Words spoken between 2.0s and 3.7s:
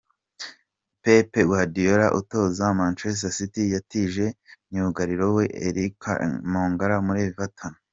utoza Manchester City